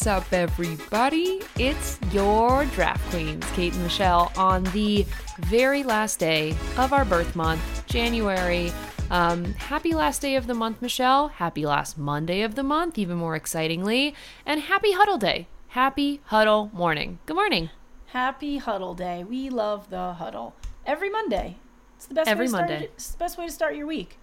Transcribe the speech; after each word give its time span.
What's 0.00 0.06
up, 0.06 0.32
everybody? 0.32 1.42
It's 1.58 1.98
your 2.10 2.64
Draft 2.64 3.04
Queens, 3.10 3.44
Kate 3.52 3.74
and 3.74 3.82
Michelle, 3.82 4.32
on 4.34 4.64
the 4.72 5.04
very 5.40 5.82
last 5.82 6.18
day 6.18 6.54
of 6.78 6.94
our 6.94 7.04
birth 7.04 7.36
month, 7.36 7.84
January. 7.86 8.72
Um, 9.10 9.44
happy 9.52 9.92
last 9.92 10.22
day 10.22 10.36
of 10.36 10.46
the 10.46 10.54
month, 10.54 10.80
Michelle. 10.80 11.28
Happy 11.28 11.66
last 11.66 11.98
Monday 11.98 12.40
of 12.40 12.54
the 12.54 12.62
month, 12.62 12.96
even 12.98 13.18
more 13.18 13.36
excitingly. 13.36 14.14
And 14.46 14.62
happy 14.62 14.92
Huddle 14.92 15.18
Day. 15.18 15.48
Happy 15.68 16.22
Huddle 16.24 16.70
morning. 16.72 17.18
Good 17.26 17.36
morning. 17.36 17.68
Happy 18.06 18.56
Huddle 18.56 18.94
Day. 18.94 19.22
We 19.22 19.50
love 19.50 19.90
the 19.90 20.14
huddle. 20.14 20.54
Every 20.86 21.10
Monday. 21.10 21.58
It's 21.96 22.06
the 22.06 22.14
best 22.14 22.26
Every 22.30 22.46
way 22.46 22.52
to 22.52 22.56
Monday. 22.56 22.76
Start, 22.78 22.92
it's 22.94 23.10
the 23.10 23.18
best 23.18 23.36
way 23.36 23.46
to 23.46 23.52
start 23.52 23.76
your 23.76 23.86
week. 23.86 24.16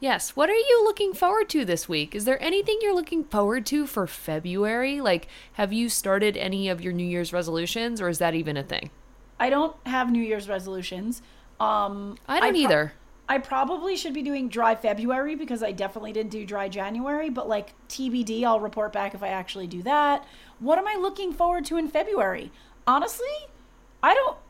Yes. 0.00 0.36
What 0.36 0.48
are 0.48 0.54
you 0.54 0.82
looking 0.84 1.12
forward 1.12 1.48
to 1.50 1.64
this 1.64 1.88
week? 1.88 2.14
Is 2.14 2.24
there 2.24 2.40
anything 2.42 2.78
you're 2.80 2.94
looking 2.94 3.24
forward 3.24 3.66
to 3.66 3.86
for 3.86 4.06
February? 4.06 5.00
Like, 5.00 5.26
have 5.54 5.72
you 5.72 5.88
started 5.88 6.36
any 6.36 6.68
of 6.68 6.80
your 6.80 6.92
New 6.92 7.06
Year's 7.06 7.32
resolutions, 7.32 8.00
or 8.00 8.08
is 8.08 8.18
that 8.18 8.34
even 8.34 8.56
a 8.56 8.62
thing? 8.62 8.90
I 9.40 9.50
don't 9.50 9.74
have 9.86 10.10
New 10.10 10.22
Year's 10.22 10.48
resolutions. 10.48 11.22
Um, 11.58 12.16
I 12.28 12.38
don't 12.40 12.50
pro- 12.50 12.60
either. 12.60 12.92
I 13.28 13.38
probably 13.38 13.96
should 13.96 14.14
be 14.14 14.22
doing 14.22 14.48
dry 14.48 14.74
February 14.74 15.34
because 15.34 15.62
I 15.62 15.72
definitely 15.72 16.12
didn't 16.12 16.30
do 16.30 16.46
dry 16.46 16.68
January, 16.68 17.28
but 17.28 17.48
like 17.48 17.74
TBD, 17.88 18.44
I'll 18.44 18.60
report 18.60 18.92
back 18.92 19.14
if 19.14 19.22
I 19.22 19.28
actually 19.28 19.66
do 19.66 19.82
that. 19.82 20.24
What 20.60 20.78
am 20.78 20.88
I 20.88 20.94
looking 20.94 21.32
forward 21.32 21.64
to 21.66 21.76
in 21.76 21.88
February? 21.88 22.50
Honestly, 22.86 23.26
I 24.02 24.14
don't 24.14 24.36
I 24.36 24.47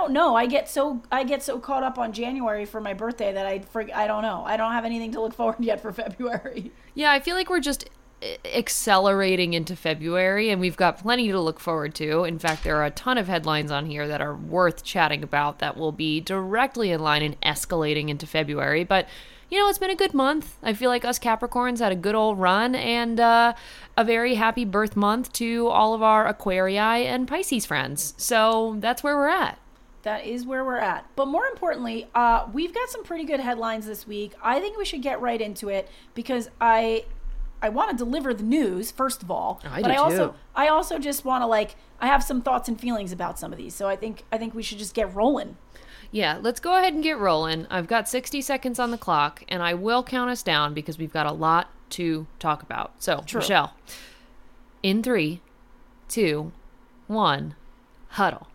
don't 0.00 0.12
know. 0.12 0.34
I 0.34 0.46
get 0.46 0.68
so 0.68 1.02
I 1.12 1.24
get 1.24 1.42
so 1.42 1.58
caught 1.58 1.82
up 1.82 1.98
on 1.98 2.12
January 2.12 2.64
for 2.64 2.80
my 2.80 2.94
birthday 2.94 3.32
that 3.32 3.46
I 3.46 3.58
forg 3.58 3.92
I 3.92 4.06
don't 4.06 4.22
know. 4.22 4.42
I 4.46 4.56
don't 4.56 4.72
have 4.72 4.84
anything 4.84 5.12
to 5.12 5.20
look 5.20 5.34
forward 5.34 5.56
yet 5.60 5.80
for 5.80 5.92
February. 5.92 6.72
Yeah, 6.94 7.12
I 7.12 7.20
feel 7.20 7.36
like 7.36 7.50
we're 7.50 7.60
just 7.60 7.88
uh, 8.22 8.26
accelerating 8.46 9.52
into 9.52 9.76
February 9.76 10.50
and 10.50 10.60
we've 10.60 10.76
got 10.76 10.98
plenty 10.98 11.30
to 11.30 11.40
look 11.40 11.60
forward 11.60 11.94
to. 11.96 12.24
In 12.24 12.38
fact, 12.38 12.64
there 12.64 12.76
are 12.76 12.86
a 12.86 12.90
ton 12.90 13.18
of 13.18 13.28
headlines 13.28 13.70
on 13.70 13.86
here 13.86 14.08
that 14.08 14.20
are 14.22 14.34
worth 14.34 14.82
chatting 14.82 15.22
about 15.22 15.58
that 15.58 15.76
will 15.76 15.92
be 15.92 16.20
directly 16.20 16.90
in 16.90 17.00
line 17.00 17.22
and 17.22 17.40
escalating 17.42 18.08
into 18.08 18.26
February. 18.26 18.84
But, 18.84 19.06
you 19.50 19.58
know, 19.58 19.68
it's 19.68 19.78
been 19.78 19.90
a 19.90 19.96
good 19.96 20.14
month. 20.14 20.56
I 20.62 20.72
feel 20.72 20.88
like 20.88 21.04
us 21.04 21.18
Capricorns 21.18 21.80
had 21.80 21.92
a 21.92 21.96
good 21.96 22.14
old 22.14 22.38
run 22.38 22.74
and 22.74 23.20
uh, 23.20 23.52
a 23.96 24.04
very 24.04 24.34
happy 24.36 24.64
birth 24.64 24.96
month 24.96 25.32
to 25.34 25.68
all 25.68 25.92
of 25.92 26.02
our 26.02 26.32
Aquarii 26.32 27.04
and 27.04 27.28
Pisces 27.28 27.66
friends. 27.66 28.14
So 28.16 28.76
that's 28.80 29.02
where 29.02 29.16
we're 29.16 29.28
at. 29.28 29.58
That 30.02 30.24
is 30.24 30.46
where 30.46 30.64
we're 30.64 30.78
at. 30.78 31.06
But 31.14 31.26
more 31.26 31.44
importantly, 31.46 32.08
uh, 32.14 32.46
we've 32.52 32.74
got 32.74 32.88
some 32.88 33.04
pretty 33.04 33.24
good 33.24 33.40
headlines 33.40 33.86
this 33.86 34.06
week. 34.06 34.32
I 34.42 34.58
think 34.60 34.78
we 34.78 34.84
should 34.84 35.02
get 35.02 35.20
right 35.20 35.40
into 35.40 35.68
it 35.68 35.88
because 36.14 36.48
I 36.60 37.04
I 37.62 37.68
want 37.68 37.90
to 37.90 37.96
deliver 37.96 38.32
the 38.32 38.42
news 38.42 38.90
first 38.90 39.22
of 39.22 39.30
all. 39.30 39.60
I 39.64 39.82
but 39.82 39.88
do 39.88 39.94
I 39.94 39.96
also 39.96 40.28
too. 40.28 40.34
I 40.54 40.68
also 40.68 40.98
just 40.98 41.24
want 41.24 41.42
to 41.42 41.46
like 41.46 41.76
I 42.00 42.06
have 42.06 42.24
some 42.24 42.40
thoughts 42.40 42.68
and 42.68 42.80
feelings 42.80 43.12
about 43.12 43.38
some 43.38 43.52
of 43.52 43.58
these. 43.58 43.74
So 43.74 43.88
I 43.88 43.96
think 43.96 44.24
I 44.32 44.38
think 44.38 44.54
we 44.54 44.62
should 44.62 44.78
just 44.78 44.94
get 44.94 45.14
rolling. 45.14 45.56
Yeah, 46.12 46.38
let's 46.40 46.60
go 46.60 46.76
ahead 46.76 46.92
and 46.92 47.02
get 47.02 47.18
rolling. 47.18 47.66
I've 47.70 47.86
got 47.86 48.08
60 48.08 48.40
seconds 48.40 48.80
on 48.80 48.90
the 48.90 48.98
clock, 48.98 49.44
and 49.48 49.62
I 49.62 49.74
will 49.74 50.02
count 50.02 50.28
us 50.28 50.42
down 50.42 50.74
because 50.74 50.98
we've 50.98 51.12
got 51.12 51.26
a 51.26 51.32
lot 51.32 51.70
to 51.90 52.26
talk 52.40 52.62
about. 52.62 52.94
So, 52.98 53.22
True. 53.26 53.40
Michelle, 53.40 53.74
in 54.82 55.04
three, 55.04 55.40
two, 56.08 56.50
one, 57.06 57.54
huddle. 58.08 58.48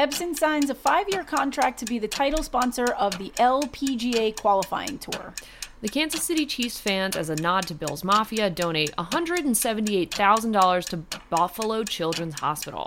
Epson 0.00 0.34
signs 0.34 0.70
a 0.70 0.74
five-year 0.74 1.24
contract 1.24 1.78
to 1.78 1.84
be 1.84 1.98
the 1.98 2.08
title 2.08 2.42
sponsor 2.42 2.86
of 2.86 3.18
the 3.18 3.28
LPGA 3.36 4.34
qualifying 4.34 4.96
tour. 4.96 5.34
The 5.82 5.88
Kansas 5.88 6.22
City 6.22 6.46
Chiefs 6.46 6.80
fans, 6.80 7.16
as 7.16 7.28
a 7.28 7.36
nod 7.36 7.66
to 7.66 7.74
Bills 7.74 8.02
Mafia, 8.02 8.48
donate 8.48 8.96
$178,000 8.96 10.84
to 10.88 10.96
Buffalo 11.28 11.84
Children's 11.84 12.40
Hospital. 12.40 12.86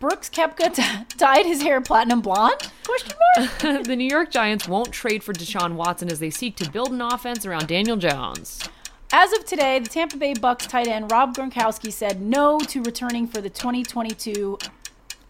Brooks 0.00 0.30
Koepka 0.30 0.74
t- 0.74 1.16
dyed 1.18 1.44
his 1.44 1.60
hair 1.60 1.82
platinum 1.82 2.22
blonde? 2.22 2.72
Question 2.82 3.14
mark. 3.36 3.84
the 3.84 3.94
New 3.94 4.08
York 4.08 4.30
Giants 4.30 4.66
won't 4.66 4.90
trade 4.90 5.22
for 5.22 5.34
Deshaun 5.34 5.74
Watson 5.74 6.10
as 6.10 6.18
they 6.18 6.30
seek 6.30 6.56
to 6.56 6.70
build 6.70 6.92
an 6.92 7.02
offense 7.02 7.44
around 7.44 7.68
Daniel 7.68 7.98
Jones. 7.98 8.66
As 9.12 9.32
of 9.32 9.44
today, 9.44 9.78
the 9.80 9.88
Tampa 9.88 10.16
Bay 10.16 10.34
Bucks 10.34 10.66
tight 10.66 10.86
end 10.86 11.10
Rob 11.10 11.34
Gronkowski 11.34 11.92
said 11.92 12.22
no 12.22 12.58
to 12.60 12.82
returning 12.82 13.26
for 13.26 13.40
the 13.40 13.48
2022 13.50 14.58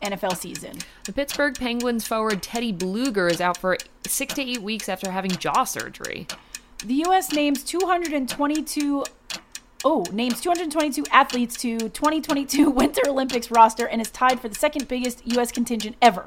NFL 0.02 0.36
season. 0.36 0.78
The 1.04 1.12
Pittsburgh 1.12 1.58
Penguins 1.58 2.06
forward 2.06 2.42
Teddy 2.42 2.72
Blueger 2.72 3.30
is 3.30 3.40
out 3.40 3.56
for 3.56 3.76
six 4.06 4.34
to 4.34 4.42
eight 4.42 4.62
weeks 4.62 4.88
after 4.88 5.10
having 5.10 5.30
jaw 5.32 5.64
surgery. 5.64 6.26
The 6.84 6.94
U.S. 7.06 7.32
names 7.32 7.64
222. 7.64 9.04
Oh, 9.84 10.04
names 10.12 10.40
222 10.40 11.04
athletes 11.12 11.56
to 11.58 11.78
2022 11.78 12.70
Winter 12.70 13.02
Olympics 13.06 13.50
roster 13.50 13.86
and 13.86 14.00
is 14.00 14.10
tied 14.10 14.40
for 14.40 14.48
the 14.48 14.54
second 14.54 14.88
biggest 14.88 15.22
U.S. 15.26 15.52
contingent 15.52 15.96
ever. 16.02 16.26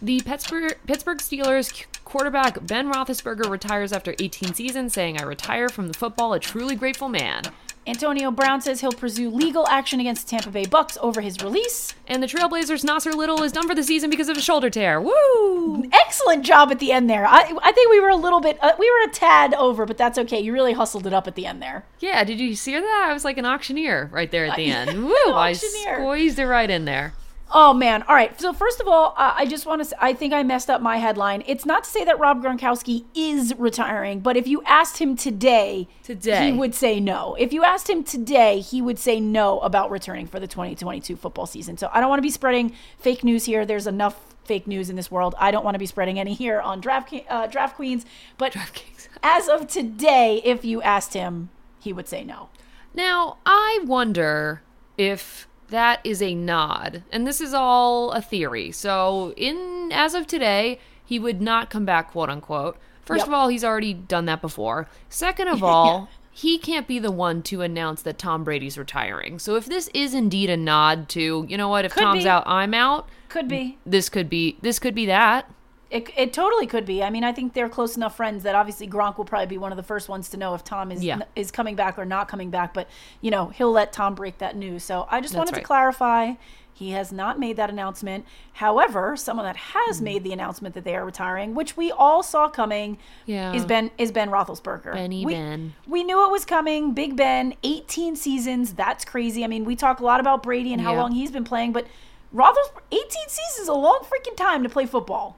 The 0.00 0.20
Pittsburgh, 0.22 0.78
Pittsburgh 0.86 1.18
Steelers 1.18 1.84
quarterback 2.04 2.66
Ben 2.66 2.92
Roethlisberger 2.92 3.48
retires 3.48 3.92
after 3.92 4.14
18 4.18 4.54
seasons, 4.54 4.92
saying, 4.92 5.20
I 5.20 5.24
retire 5.24 5.68
from 5.68 5.88
the 5.88 5.94
football 5.94 6.32
a 6.32 6.40
truly 6.40 6.74
grateful 6.74 7.08
man. 7.08 7.44
Antonio 7.86 8.30
Brown 8.30 8.60
says 8.60 8.80
he'll 8.80 8.92
pursue 8.92 9.28
legal 9.28 9.66
action 9.66 9.98
against 9.98 10.26
the 10.26 10.30
Tampa 10.30 10.50
Bay 10.50 10.66
Bucks 10.66 10.96
over 11.00 11.20
his 11.20 11.42
release. 11.42 11.94
And 12.06 12.22
the 12.22 12.28
Trailblazers' 12.28 12.84
Nassir 12.84 13.12
Little 13.14 13.42
is 13.42 13.50
done 13.50 13.66
for 13.66 13.74
the 13.74 13.82
season 13.82 14.08
because 14.08 14.28
of 14.28 14.36
a 14.36 14.40
shoulder 14.40 14.70
tear. 14.70 15.00
Woo! 15.00 15.84
Excellent 15.92 16.44
job 16.44 16.70
at 16.70 16.78
the 16.78 16.92
end 16.92 17.10
there. 17.10 17.26
I, 17.26 17.40
I 17.62 17.72
think 17.72 17.90
we 17.90 17.98
were 17.98 18.10
a 18.10 18.16
little 18.16 18.40
bit, 18.40 18.56
uh, 18.62 18.72
we 18.78 18.88
were 18.88 19.10
a 19.10 19.12
tad 19.12 19.54
over, 19.54 19.84
but 19.84 19.98
that's 19.98 20.16
okay. 20.18 20.38
You 20.40 20.52
really 20.52 20.74
hustled 20.74 21.06
it 21.08 21.12
up 21.12 21.26
at 21.26 21.34
the 21.34 21.44
end 21.46 21.60
there. 21.60 21.84
Yeah, 21.98 22.22
did 22.22 22.38
you 22.38 22.54
see 22.54 22.72
that? 22.78 23.06
I 23.08 23.12
was 23.12 23.24
like 23.24 23.36
an 23.38 23.46
auctioneer 23.46 24.08
right 24.12 24.30
there 24.30 24.46
at 24.46 24.56
the 24.56 24.66
end. 24.70 25.04
Woo! 25.04 25.14
I 25.32 25.50
auctioneer. 25.50 25.96
squeezed 26.04 26.38
it 26.38 26.46
right 26.46 26.70
in 26.70 26.84
there. 26.84 27.14
Oh 27.54 27.74
man! 27.74 28.02
All 28.04 28.14
right. 28.14 28.38
So 28.40 28.52
first 28.52 28.80
of 28.80 28.88
all, 28.88 29.14
uh, 29.16 29.34
I 29.36 29.44
just 29.46 29.66
want 29.66 29.84
to. 29.84 30.04
I 30.04 30.14
think 30.14 30.32
I 30.32 30.42
messed 30.42 30.70
up 30.70 30.80
my 30.80 30.96
headline. 30.96 31.42
It's 31.46 31.66
not 31.66 31.84
to 31.84 31.90
say 31.90 32.04
that 32.04 32.18
Rob 32.18 32.42
Gronkowski 32.42 33.04
is 33.14 33.54
retiring, 33.58 34.20
but 34.20 34.36
if 34.36 34.46
you 34.46 34.62
asked 34.64 34.98
him 34.98 35.16
today, 35.16 35.86
Today. 36.02 36.46
he 36.46 36.52
would 36.52 36.74
say 36.74 36.98
no. 36.98 37.34
If 37.38 37.52
you 37.52 37.62
asked 37.62 37.90
him 37.90 38.04
today, 38.04 38.60
he 38.60 38.80
would 38.80 38.98
say 38.98 39.20
no 39.20 39.60
about 39.60 39.90
returning 39.90 40.26
for 40.26 40.40
the 40.40 40.46
2022 40.46 41.14
football 41.16 41.46
season. 41.46 41.76
So 41.76 41.90
I 41.92 42.00
don't 42.00 42.08
want 42.08 42.18
to 42.18 42.22
be 42.22 42.30
spreading 42.30 42.72
fake 42.98 43.22
news 43.22 43.44
here. 43.44 43.66
There's 43.66 43.86
enough 43.86 44.34
fake 44.44 44.66
news 44.66 44.88
in 44.88 44.96
this 44.96 45.10
world. 45.10 45.34
I 45.38 45.50
don't 45.50 45.64
want 45.64 45.74
to 45.74 45.78
be 45.78 45.86
spreading 45.86 46.18
any 46.18 46.34
here 46.34 46.60
on 46.60 46.80
Draft 46.80 47.14
uh, 47.28 47.46
Draft 47.48 47.76
Queens. 47.76 48.06
But 48.38 48.54
DraftKings. 48.54 49.08
as 49.22 49.48
of 49.48 49.68
today, 49.68 50.40
if 50.44 50.64
you 50.64 50.80
asked 50.80 51.12
him, 51.14 51.50
he 51.78 51.92
would 51.92 52.08
say 52.08 52.24
no. 52.24 52.48
Now, 52.94 53.38
I 53.44 53.80
wonder 53.84 54.62
if 54.96 55.48
that 55.72 56.00
is 56.04 56.22
a 56.22 56.34
nod, 56.34 57.02
and 57.10 57.26
this 57.26 57.40
is 57.40 57.52
all 57.52 58.12
a 58.12 58.22
theory. 58.22 58.70
So, 58.70 59.34
in 59.36 59.90
as 59.92 60.14
of 60.14 60.26
today, 60.26 60.78
he 61.04 61.18
would 61.18 61.42
not 61.42 61.68
come 61.68 61.84
back, 61.84 62.12
quote 62.12 62.30
unquote. 62.30 62.76
First 63.04 63.20
Yep. 63.22 63.26
of 63.28 63.34
all, 63.34 63.48
he's 63.48 63.64
already 63.64 63.92
done 63.92 64.26
that 64.26 64.40
before. 64.40 64.88
Second 65.08 65.48
of 65.48 65.62
all, 65.72 66.08
he 66.30 66.56
can't 66.56 66.86
be 66.86 66.98
the 66.98 67.10
one 67.10 67.42
to 67.42 67.60
announce 67.62 68.00
that 68.02 68.16
Tom 68.18 68.44
Brady's 68.44 68.78
retiring. 68.78 69.38
So, 69.38 69.56
if 69.56 69.66
this 69.66 69.90
is 69.92 70.14
indeed 70.14 70.48
a 70.48 70.56
nod 70.56 71.08
to, 71.10 71.44
you 71.48 71.56
know 71.58 71.68
what, 71.68 71.84
if 71.84 71.92
Could 71.92 72.02
Tom's 72.02 72.22
be. 72.24 72.28
out, 72.30 72.44
I'm 72.46 72.72
out. 72.74 73.08
Could 73.28 73.48
be. 73.48 73.78
This 73.84 74.08
could 74.08 74.30
be 74.30 74.56
this 74.62 74.78
could 74.78 74.94
be 74.94 75.06
that. 75.06 75.51
It, 75.92 76.08
it 76.16 76.32
totally 76.32 76.66
could 76.66 76.86
be. 76.86 77.02
I 77.02 77.10
mean, 77.10 77.22
I 77.22 77.32
think 77.32 77.52
they're 77.52 77.68
close 77.68 77.96
enough 77.96 78.16
friends 78.16 78.42
that 78.44 78.54
obviously 78.54 78.88
Gronk 78.88 79.18
will 79.18 79.26
probably 79.26 79.46
be 79.46 79.58
one 79.58 79.72
of 79.72 79.76
the 79.76 79.82
first 79.82 80.08
ones 80.08 80.30
to 80.30 80.36
know 80.38 80.54
if 80.54 80.64
Tom 80.64 80.90
is 80.90 81.04
Yeah. 81.04 81.20
is 81.36 81.50
coming 81.50 81.76
back 81.76 81.98
or 81.98 82.06
not 82.06 82.28
coming 82.28 82.48
back. 82.50 82.72
But 82.72 82.88
you 83.20 83.30
know, 83.30 83.48
he'll 83.48 83.70
let 83.72 83.92
Tom 83.92 84.14
break 84.14 84.38
that 84.38 84.56
news. 84.56 84.82
So 84.84 85.06
I 85.10 85.20
just 85.20 85.34
That's 85.34 85.38
wanted 85.38 85.52
right. 85.52 85.60
to 85.60 85.66
clarify. 85.66 86.32
He 86.74 86.92
has 86.92 87.12
not 87.12 87.38
made 87.38 87.58
that 87.58 87.68
announcement. 87.68 88.24
However, 88.54 89.14
someone 89.18 89.44
that 89.44 89.56
has 89.58 89.98
Hmm. 89.98 90.04
made 90.04 90.24
the 90.24 90.32
announcement 90.32 90.74
that 90.74 90.84
they 90.84 90.96
are 90.96 91.04
retiring, 91.04 91.54
which 91.54 91.76
we 91.76 91.92
all 91.92 92.22
saw 92.22 92.48
coming, 92.48 92.96
Yeah. 93.26 93.52
is 93.52 93.66
Ben 93.66 93.90
is 93.98 94.10
Ben 94.10 94.30
Roethlisberger. 94.30 94.94
Benny 94.94 95.26
we, 95.26 95.34
Ben. 95.34 95.74
We 95.86 96.02
knew 96.04 96.24
it 96.26 96.30
was 96.30 96.46
coming. 96.46 96.92
Big 96.94 97.14
Ben, 97.16 97.52
18 97.62 98.16
seasons. 98.16 98.72
That's 98.72 99.04
crazy. 99.04 99.44
I 99.44 99.46
mean, 99.46 99.66
we 99.66 99.76
talk 99.76 100.00
a 100.00 100.04
lot 100.04 100.20
about 100.20 100.42
Brady 100.42 100.72
and 100.72 100.80
how 100.80 100.94
Yeah. 100.94 101.02
long 101.02 101.12
he's 101.12 101.30
been 101.30 101.44
playing, 101.44 101.72
but 101.72 101.86
Roethlisberger, 102.34 102.80
18 102.90 103.28
seasons 103.28 103.58
is 103.60 103.68
a 103.68 103.74
long 103.74 104.00
freaking 104.04 104.36
time 104.36 104.62
to 104.62 104.68
play 104.70 104.86
football. 104.86 105.36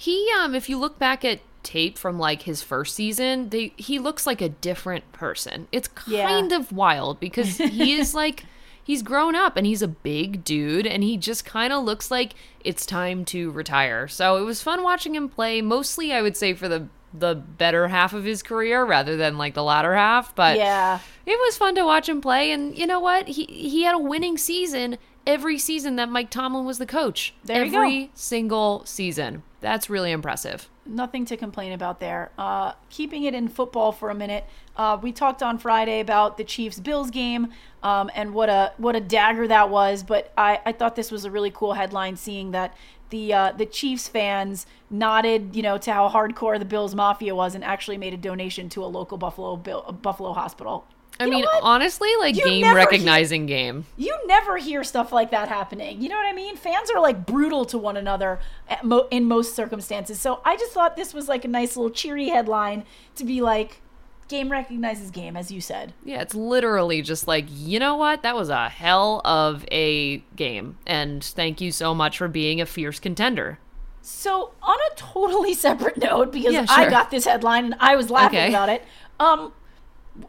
He 0.00 0.30
um 0.40 0.54
if 0.54 0.68
you 0.68 0.78
look 0.78 0.98
back 0.98 1.24
at 1.24 1.40
tape 1.64 1.98
from 1.98 2.18
like 2.20 2.42
his 2.42 2.62
first 2.62 2.94
season, 2.94 3.48
they 3.50 3.72
he 3.76 3.98
looks 3.98 4.26
like 4.26 4.40
a 4.40 4.48
different 4.48 5.10
person. 5.12 5.66
It's 5.72 5.88
Yeah. 6.06 6.26
kind 6.26 6.52
of 6.52 6.70
wild 6.72 7.18
because 7.20 7.58
he 7.58 7.94
is 7.94 8.14
like 8.22 8.44
he's 8.82 9.02
grown 9.02 9.34
up 9.34 9.56
and 9.56 9.66
he's 9.66 9.82
a 9.82 9.88
big 9.88 10.44
dude 10.44 10.86
and 10.86 11.02
he 11.02 11.16
just 11.16 11.44
kind 11.44 11.72
of 11.72 11.82
looks 11.84 12.10
like 12.12 12.34
it's 12.64 12.86
time 12.86 13.24
to 13.26 13.50
retire. 13.50 14.06
So 14.08 14.36
it 14.38 14.42
was 14.44 14.62
fun 14.62 14.82
watching 14.84 15.14
him 15.16 15.28
play, 15.28 15.60
mostly 15.60 16.12
I 16.12 16.22
would 16.22 16.36
say 16.36 16.54
for 16.54 16.68
the 16.68 16.86
the 17.12 17.34
better 17.34 17.88
half 17.88 18.12
of 18.12 18.22
his 18.24 18.42
career 18.42 18.84
rather 18.84 19.16
than 19.16 19.36
like 19.36 19.54
the 19.54 19.64
latter 19.64 19.94
half, 19.96 20.32
but 20.36 20.56
Yeah. 20.58 21.00
it 21.26 21.38
was 21.40 21.56
fun 21.58 21.74
to 21.74 21.84
watch 21.84 22.08
him 22.08 22.20
play 22.20 22.52
and 22.52 22.78
you 22.78 22.86
know 22.86 23.00
what? 23.00 23.26
He 23.26 23.44
he 23.46 23.82
had 23.82 23.96
a 23.96 23.98
winning 23.98 24.38
season 24.38 24.96
every 25.28 25.58
season 25.58 25.96
that 25.96 26.08
Mike 26.08 26.30
Tomlin 26.30 26.64
was 26.64 26.78
the 26.78 26.86
coach. 26.86 27.34
There 27.44 27.62
every 27.62 28.10
single 28.14 28.82
season. 28.84 29.42
That's 29.60 29.90
really 29.90 30.10
impressive. 30.10 30.68
nothing 30.86 31.24
to 31.26 31.36
complain 31.36 31.72
about 31.72 32.00
there. 32.00 32.30
Uh, 32.38 32.72
keeping 32.88 33.24
it 33.24 33.34
in 33.34 33.48
football 33.48 33.92
for 33.92 34.08
a 34.08 34.14
minute, 34.14 34.44
uh, 34.76 34.98
we 35.00 35.12
talked 35.12 35.42
on 35.42 35.58
Friday 35.58 36.00
about 36.00 36.38
the 36.38 36.44
Chiefs 36.44 36.80
Bills 36.80 37.10
game 37.10 37.52
um, 37.82 38.10
and 38.14 38.32
what 38.32 38.48
a 38.48 38.72
what 38.78 38.96
a 38.96 39.00
dagger 39.00 39.46
that 39.48 39.68
was. 39.68 40.02
But 40.02 40.32
I, 40.36 40.60
I 40.64 40.72
thought 40.72 40.96
this 40.96 41.10
was 41.10 41.24
a 41.24 41.30
really 41.30 41.50
cool 41.50 41.74
headline, 41.74 42.16
seeing 42.16 42.52
that 42.52 42.74
the 43.10 43.32
uh, 43.34 43.52
the 43.52 43.66
Chiefs 43.66 44.08
fans 44.08 44.66
nodded, 44.90 45.54
you 45.56 45.62
know, 45.62 45.76
to 45.78 45.92
how 45.92 46.08
hardcore 46.08 46.58
the 46.58 46.64
Bills 46.64 46.94
Mafia 46.94 47.34
was, 47.34 47.54
and 47.54 47.64
actually 47.64 47.98
made 47.98 48.14
a 48.14 48.18
donation 48.18 48.68
to 48.70 48.84
a 48.84 48.86
local 48.86 49.18
Buffalo 49.18 49.56
Bill, 49.56 49.98
Buffalo 50.00 50.32
hospital. 50.32 50.86
I 51.20 51.24
You 51.24 51.30
mean, 51.30 51.44
honestly, 51.62 52.10
like 52.20 52.36
You 52.36 52.44
game 52.44 52.60
never 52.62 52.78
hear- 52.78 52.86
recognizing 52.86 53.46
game. 53.46 53.86
you 53.96 54.16
never 54.26 54.56
hear 54.58 54.84
stuff 54.84 55.12
like 55.12 55.30
that 55.32 55.48
happening. 55.48 56.00
You 56.00 56.08
know 56.08 56.16
what 56.16 56.26
I 56.26 56.32
mean? 56.32 56.56
Fans 56.56 56.90
are 56.90 57.00
like 57.00 57.26
brutal 57.26 57.64
to 57.66 57.78
one 57.78 57.96
another 57.96 58.38
at 58.68 58.84
mo- 58.84 59.08
in 59.10 59.24
most 59.26 59.56
circumstances. 59.56 60.20
So 60.20 60.40
I 60.44 60.56
just 60.56 60.72
thought 60.72 60.96
this 60.96 61.12
was 61.12 61.28
like 61.28 61.44
a 61.44 61.48
nice 61.48 61.76
little 61.76 61.90
cheery 61.90 62.28
headline 62.28 62.84
to 63.16 63.24
be 63.24 63.40
like, 63.40 63.80
game 64.28 64.50
recognizes 64.52 65.10
game, 65.10 65.36
as 65.36 65.50
you 65.50 65.60
said. 65.60 65.94
Yeah, 66.04 66.20
it's 66.20 66.34
literally 66.34 67.00
just 67.02 67.26
like, 67.26 67.46
you 67.50 67.78
know 67.80 67.96
what? 67.96 68.22
That 68.22 68.36
was 68.36 68.50
a 68.50 68.68
hell 68.68 69.20
of 69.24 69.64
a 69.72 70.18
game. 70.36 70.76
And 70.86 71.24
thank 71.24 71.60
you 71.60 71.72
so 71.72 71.94
much 71.94 72.18
for 72.18 72.28
being 72.28 72.60
a 72.60 72.66
fierce 72.66 73.00
contender. 73.00 73.58
So 74.02 74.52
on 74.62 74.76
a 74.92 74.94
totally 74.96 75.54
separate 75.66 75.96
note, 75.96 76.30
because 76.32 76.52
Yeah, 76.52 76.66
I 76.68 76.88
got 76.88 77.10
this 77.10 77.24
headline 77.24 77.64
and 77.64 77.74
I 77.80 77.96
was 77.96 78.10
laughing 78.10 78.38
Okay. 78.38 78.48
about 78.50 78.68
it. 78.68 78.84
Um, 79.18 79.52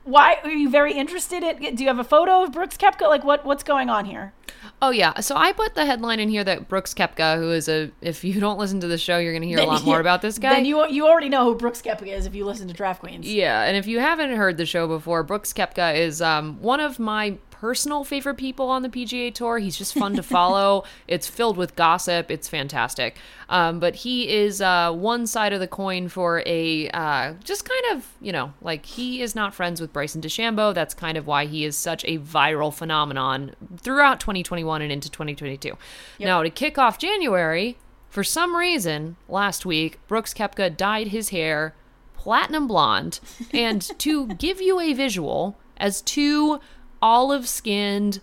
why 0.04 0.38
are 0.44 0.52
you 0.52 0.70
very 0.70 0.94
interested? 0.94 1.44
In, 1.44 1.76
do 1.76 1.84
you 1.84 1.90
have 1.90 2.00
a 2.00 2.04
photo 2.04 2.44
of 2.44 2.52
Brooks 2.52 2.78
Koepka? 2.78 3.08
Like 3.08 3.24
what 3.24 3.46
what's 3.46 3.64
going 3.64 3.90
on 3.90 4.06
here? 4.06 4.34
Oh 4.82 4.92
yeah, 4.92 5.20
so 5.20 5.36
I 5.36 5.52
put 5.52 5.76
the 5.76 5.86
headline 5.86 6.20
in 6.20 6.30
here 6.30 6.44
that 6.44 6.68
Brooks 6.68 6.94
Koepka, 6.94 7.38
who 7.38 7.52
is 7.52 7.68
a 7.68 7.92
if 8.02 8.24
you 8.24 8.40
don't 8.40 8.58
listen 8.58 8.80
to 8.82 8.88
the 8.88 8.98
show, 8.98 9.18
you're 9.18 9.34
going 9.34 9.42
to 9.42 9.48
hear 9.48 9.60
a 9.60 9.66
lot 9.66 9.84
more 9.86 10.00
about 10.00 10.22
this 10.22 10.38
guy. 10.38 10.54
Then 10.54 10.66
you 10.66 10.88
you 10.88 11.08
already 11.08 11.30
know 11.30 11.46
who 11.46 11.56
Brooks 11.56 11.82
Koepka 11.82 12.08
is 12.08 12.26
if 12.26 12.36
you 12.36 12.46
listen 12.46 12.68
to 12.68 12.74
Draft 12.74 13.02
Queens. 13.02 13.28
Yeah, 13.28 13.64
and 13.64 13.76
if 13.76 13.88
you 13.88 14.00
haven't 14.00 14.32
heard 14.32 14.58
the 14.58 14.66
show 14.66 14.88
before, 14.88 15.24
Brooks 15.24 15.54
Koepka 15.54 15.96
is 15.96 16.22
um, 16.22 16.62
one 16.62 16.80
of 16.80 17.00
my 17.00 17.38
personal 17.60 18.06
favorite 18.06 18.36
people 18.36 18.70
on 18.70 18.84
the 18.84 18.90
PGA 18.90 19.34
Tour. 19.34 19.58
He's 19.58 19.78
just 19.78 19.94
fun 19.94 20.16
to 20.16 20.24
follow. 20.24 20.86
it's 21.08 21.28
filled 21.28 21.58
with 21.58 21.76
gossip. 21.76 22.32
It's 22.32 22.48
fantastic. 22.48 23.18
Um, 23.50 23.80
but 23.80 23.96
he 23.96 24.30
is 24.30 24.62
uh, 24.62 24.94
one 24.94 25.28
side 25.28 25.52
of 25.52 25.60
the 25.60 25.68
coin 25.68 26.08
for 26.08 26.42
a 26.46 26.90
uh, 26.92 27.34
just 27.44 27.68
kind 27.68 27.98
of, 27.98 28.08
you 28.22 28.32
know, 28.32 28.54
like 28.62 28.86
he 28.86 29.22
is 29.22 29.36
not 29.36 29.54
friends 29.54 29.82
with 29.82 29.92
Bryson 29.92 30.22
DeChambeau. 30.22 30.74
That's 30.74 30.94
kind 30.94 31.18
of 31.18 31.28
why 31.28 31.48
he 31.48 31.66
is 31.66 31.76
such 31.76 32.06
a 32.06 32.18
viral 32.20 32.74
phenomenon 32.74 33.56
throughout 33.78 34.22
2021 34.22 34.82
and 34.82 34.92
into 34.92 35.10
2022. 35.12 35.78
Now, 36.20 36.44
to 36.44 36.50
kick 36.50 36.78
off 36.78 36.98
January, 36.98 37.78
for 38.10 38.24
some 38.24 38.56
reason, 38.56 39.18
last 39.28 39.66
week, 39.66 40.00
Brooks 40.08 40.34
Koepka 40.34 40.76
dyed 40.76 41.08
his 41.08 41.30
hair 41.30 41.76
platinum 42.16 42.68
blonde. 42.68 43.20
And 43.54 43.82
to 44.00 44.28
give 44.28 44.62
you 44.62 44.80
a 44.80 44.94
visual, 44.94 45.58
as 45.78 46.02
two 46.02 46.60
olive 47.02 47.48
skinned, 47.48 48.20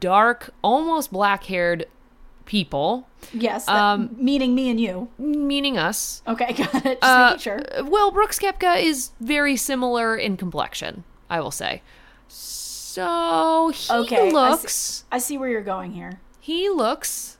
dark, 0.00 0.50
almost 0.62 1.12
black 1.12 1.44
haired 1.44 1.86
people, 2.46 3.08
Yes, 3.32 3.66
Um, 3.68 4.14
meaning 4.18 4.54
me 4.54 4.68
and 4.68 4.78
you. 4.78 5.08
meaning 5.18 5.78
us, 5.78 6.22
Okay, 6.28 6.52
got 6.58 6.74
it. 6.86 7.00
Just 7.00 7.02
uh, 7.02 7.24
making 7.30 7.38
sure. 7.40 7.62
well, 7.84 8.10
Brooks 8.10 8.38
Koepka 8.38 8.82
is 8.82 9.10
very 9.20 9.56
similar 9.56 10.14
in 10.16 10.36
complexion, 10.36 11.04
I 11.30 11.40
will 11.40 11.50
say. 11.50 11.80
So 12.28 13.70
he 13.74 13.92
Okay, 13.92 14.26
I 14.26 14.28
see- 14.28 14.34
looks 14.34 15.04
I 15.10 15.18
see 15.18 15.38
where 15.38 15.48
you're 15.48 15.62
going 15.62 15.92
here. 15.92 16.20
he 16.38 16.68
looks 16.68 17.33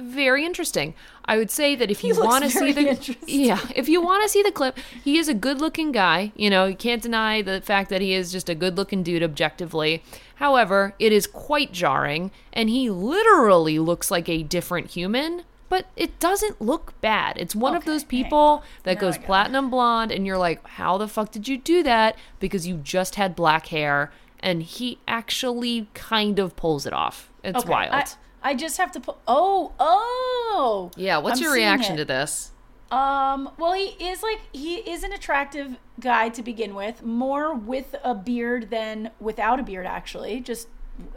very 0.00 0.44
interesting. 0.44 0.94
I 1.24 1.36
would 1.36 1.50
say 1.50 1.76
that 1.76 1.90
if 1.90 2.02
you 2.02 2.18
want 2.18 2.44
to 2.44 2.50
see 2.50 2.72
the 2.72 3.16
yeah, 3.26 3.60
if 3.74 3.88
you 3.88 4.00
want 4.02 4.22
to 4.24 4.28
see 4.28 4.42
the 4.42 4.50
clip, 4.50 4.76
he 5.04 5.18
is 5.18 5.28
a 5.28 5.34
good-looking 5.34 5.92
guy. 5.92 6.32
You 6.34 6.50
know, 6.50 6.66
you 6.66 6.76
can't 6.76 7.02
deny 7.02 7.42
the 7.42 7.60
fact 7.60 7.90
that 7.90 8.00
he 8.00 8.14
is 8.14 8.32
just 8.32 8.48
a 8.48 8.54
good-looking 8.54 9.02
dude 9.02 9.22
objectively. 9.22 10.02
However, 10.36 10.94
it 10.98 11.12
is 11.12 11.26
quite 11.26 11.72
jarring, 11.72 12.30
and 12.52 12.68
he 12.68 12.90
literally 12.90 13.78
looks 13.78 14.10
like 14.10 14.28
a 14.28 14.42
different 14.42 14.90
human. 14.90 15.44
But 15.68 15.86
it 15.94 16.18
doesn't 16.18 16.60
look 16.60 17.00
bad. 17.00 17.38
It's 17.38 17.54
one 17.54 17.76
of 17.76 17.84
those 17.84 18.02
people 18.02 18.64
that 18.82 18.96
Now 18.96 19.02
goes 19.02 19.18
platinum 19.18 19.70
blonde, 19.70 20.10
and 20.10 20.26
you're 20.26 20.36
like, 20.36 20.66
how 20.66 20.98
the 20.98 21.06
fuck 21.06 21.30
did 21.30 21.46
you 21.46 21.58
do 21.58 21.84
that? 21.84 22.16
Because 22.40 22.66
you 22.66 22.78
just 22.78 23.14
had 23.14 23.36
black 23.36 23.66
hair, 23.68 24.10
and 24.40 24.64
he 24.64 24.98
actually 25.06 25.86
kind 25.94 26.40
of 26.40 26.56
pulls 26.56 26.86
it 26.86 26.92
off. 26.92 27.30
It's 27.44 27.60
Okay, 27.60 27.70
wild. 27.70 27.92
I, 27.94 28.04
I 28.42 28.54
just 28.54 28.78
have 28.78 28.92
to 28.92 29.00
put. 29.00 29.16
Oh, 29.28 29.72
oh. 29.78 30.90
Yeah, 30.96 31.18
what's 31.18 31.38
I'm 31.40 31.44
your 31.44 31.52
reaction 31.52 31.96
to 31.96 32.04
this? 32.04 32.52
Um, 32.90 33.50
well, 33.58 33.72
he 33.74 33.86
is 34.04 34.22
like 34.22 34.40
he 34.52 34.76
is 34.78 35.04
an 35.04 35.12
attractive 35.12 35.76
guy 36.00 36.28
to 36.30 36.42
begin 36.42 36.74
with, 36.74 37.04
more 37.04 37.54
with 37.54 37.94
a 38.02 38.14
beard 38.14 38.70
than 38.70 39.10
without 39.20 39.60
a 39.60 39.62
beard. 39.62 39.86
Actually, 39.86 40.40
just 40.40 40.68